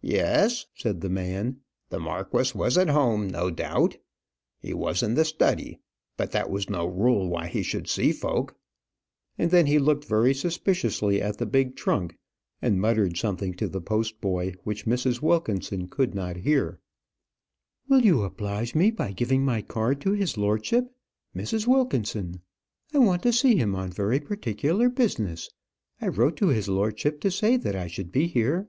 "Yes," 0.00 0.66
said 0.74 1.00
the 1.00 1.08
man. 1.08 1.60
"The 1.88 1.98
marquis 1.98 2.52
was 2.54 2.76
at 2.76 2.88
home, 2.88 3.28
no 3.28 3.50
doubt. 3.50 3.98
He 4.60 4.74
was 4.74 5.02
in 5.02 5.14
the 5.14 5.24
study. 5.26 5.78
But 6.18 6.30
that 6.32 6.50
was 6.50 6.68
no 6.68 6.86
rule 6.86 7.28
why 7.28 7.48
he 7.48 7.62
should 7.62 7.88
see 7.88 8.12
folk." 8.12 8.54
And 9.38 9.50
then 9.50 9.64
he 9.66 9.78
looked 9.78 10.04
very 10.06 10.32
suspiciously 10.34 11.20
at 11.22 11.38
the 11.38 11.46
big 11.46 11.74
trunk, 11.76 12.16
and 12.62 12.80
muttered 12.80 13.16
something 13.16 13.54
to 13.54 13.68
the 13.68 13.80
post 13.80 14.20
boy, 14.20 14.52
which 14.62 14.84
Mrs. 14.86 15.20
Wilkinson 15.22 15.88
could 15.88 16.14
not 16.14 16.36
hear. 16.36 16.80
"Will 17.88 18.04
you 18.04 18.22
oblige 18.22 18.74
me 18.74 18.90
by 18.90 19.12
giving 19.12 19.44
my 19.44 19.60
card 19.62 20.00
to 20.02 20.12
his 20.12 20.36
lordship 20.38 20.94
Mrs. 21.34 21.66
Wilkinson? 21.66 22.40
I 22.92 22.98
want 22.98 23.22
to 23.22 23.32
see 23.32 23.56
him 23.56 23.74
on 23.74 23.90
very 23.90 24.20
particular 24.20 24.88
business. 24.90 25.50
I 26.00 26.08
wrote 26.08 26.36
to 26.38 26.48
his 26.48 26.68
lordship 26.68 27.20
to 27.22 27.30
say 27.30 27.56
that 27.58 27.76
I 27.76 27.86
should 27.86 28.12
be 28.12 28.26
here." 28.26 28.68